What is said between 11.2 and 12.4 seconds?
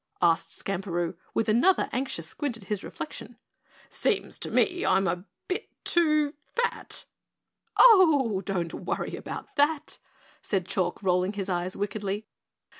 his eyes wickedly.